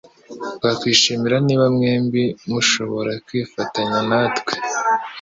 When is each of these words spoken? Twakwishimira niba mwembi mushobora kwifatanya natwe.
Twakwishimira 0.57 1.35
niba 1.45 1.65
mwembi 1.75 2.23
mushobora 2.49 3.11
kwifatanya 3.25 3.99
natwe. 4.09 4.53